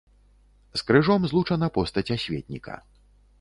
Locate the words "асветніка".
2.17-2.81